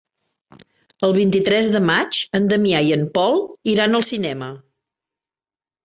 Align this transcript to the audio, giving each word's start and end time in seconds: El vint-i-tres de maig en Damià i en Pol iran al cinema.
El 1.07 1.13
vint-i-tres 1.17 1.69
de 1.77 1.83
maig 1.91 2.23
en 2.41 2.49
Damià 2.55 2.83
i 2.91 2.91
en 2.99 3.07
Pol 3.21 3.41
iran 3.77 3.97
al 4.03 4.11
cinema. 4.13 4.53